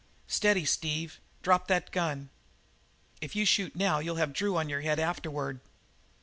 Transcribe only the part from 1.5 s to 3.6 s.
that gun! If you